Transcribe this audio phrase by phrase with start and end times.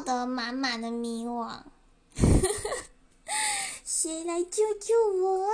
[0.00, 1.60] 得满满的迷惘。
[3.84, 5.52] 谁来救救我啊！